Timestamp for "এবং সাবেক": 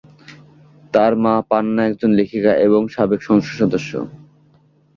2.57-3.21